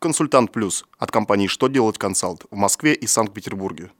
[0.00, 3.90] Консультант Плюс от компании «Что делать консалт» в Москве и Санкт-Петербурге.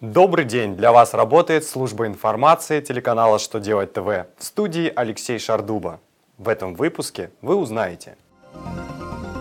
[0.00, 0.76] Добрый день!
[0.76, 4.06] Для вас работает служба информации телеканала «Что делать ТВ»
[4.38, 6.00] в студии Алексей Шардуба.
[6.38, 8.16] В этом выпуске вы узнаете,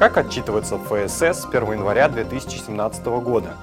[0.00, 3.56] как отчитываться в ФСС с 1 января 2017 года,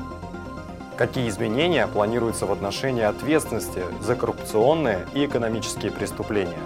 [0.98, 6.58] какие изменения планируются в отношении ответственности за коррупционные и экономические преступления,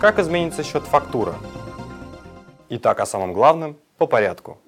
[0.00, 1.34] как изменится счет фактура.
[2.68, 4.58] Итак, о самом главном по порядку.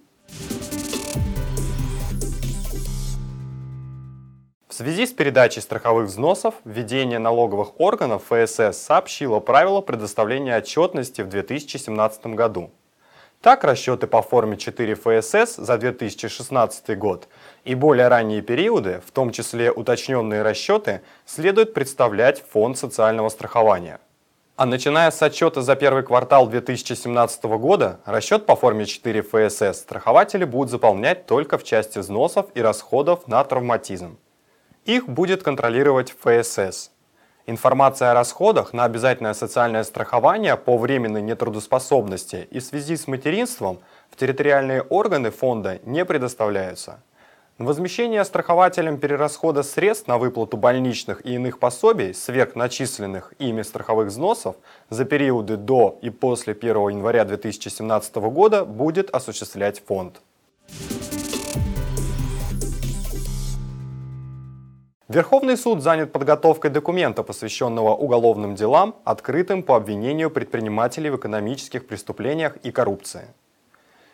[4.68, 11.28] В связи с передачей страховых взносов, введение налоговых органов ФСС сообщило правила предоставления отчетности в
[11.28, 12.70] 2017 году.
[13.42, 17.26] Так, расчеты по форме 4 ФСС за 2016 год
[17.64, 23.98] и более ранние периоды, в том числе уточненные расчеты, следует представлять Фонд социального страхования.
[24.54, 30.44] А начиная с отчета за первый квартал 2017 года, расчет по форме 4 ФСС страхователи
[30.44, 34.20] будут заполнять только в части взносов и расходов на травматизм.
[34.84, 36.91] Их будет контролировать ФСС.
[37.46, 43.80] Информация о расходах на обязательное социальное страхование по временной нетрудоспособности и в связи с материнством
[44.10, 47.02] в территориальные органы фонда не предоставляются.
[47.58, 54.54] Возмещение страхователям перерасхода средств на выплату больничных и иных пособий, сверхначисленных ими страховых взносов
[54.88, 60.22] за периоды до и после 1 января 2017 года будет осуществлять фонд.
[65.08, 72.56] Верховный суд занят подготовкой документа, посвященного уголовным делам, открытым по обвинению предпринимателей в экономических преступлениях
[72.62, 73.26] и коррупции.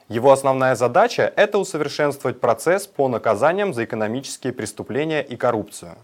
[0.08, 5.96] Его основная задача– это усовершенствовать процесс по наказаниям за экономические преступления и коррупцию.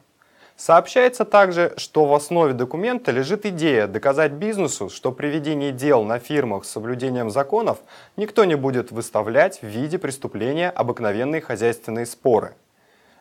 [0.56, 6.18] Сообщается также, что в основе документа лежит идея доказать бизнесу, что при ведении дел на
[6.18, 7.78] фирмах с соблюдением законов
[8.16, 12.54] никто не будет выставлять в виде преступления обыкновенные хозяйственные споры–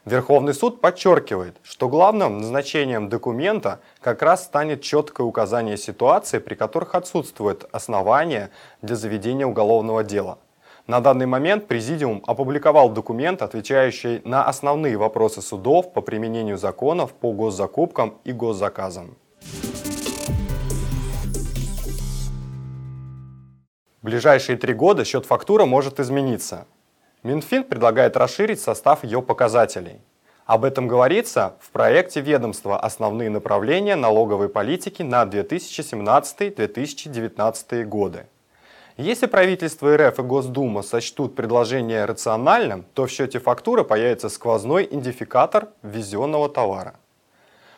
[0.06, 6.94] Верховный суд подчеркивает, что главным назначением документа как раз станет четкое указание ситуации, при которых
[6.94, 8.50] отсутствует основание
[8.82, 10.40] для заведения уголовного дела.
[10.88, 17.32] На данный момент Президиум опубликовал документ, отвечающий на основные вопросы судов по применению законов по
[17.32, 19.16] госзакупкам и госзаказам.
[24.02, 26.66] В ближайшие три года счет фактура может измениться.
[27.24, 30.02] Минфин предлагает расширить состав ее показателей.
[30.46, 38.26] Об этом говорится в проекте ведомства «Основные направления налоговой политики на 2017-2019 годы».
[38.98, 45.70] Если правительство РФ и Госдума сочтут предложение рациональным, то в счете фактуры появится сквозной идентификатор
[45.82, 46.96] ввезенного товара.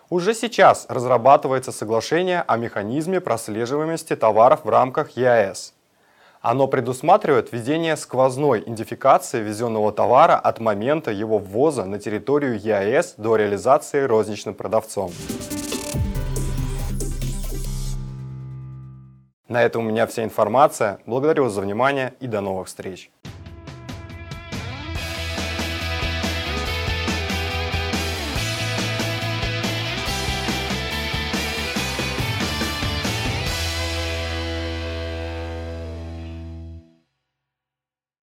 [0.10, 5.76] Уже сейчас разрабатывается соглашение о механизме прослеживаемости товаров в рамках ЕАЭС.
[6.48, 13.36] Оно предусматривает введение сквозной идентификации везенного товара от момента его ввоза на территорию ЕАЭС до
[13.36, 15.12] реализации розничным продавцом.
[19.48, 21.00] На этом у меня вся информация.
[21.08, 23.10] Благодарю вас за внимание и до новых встреч.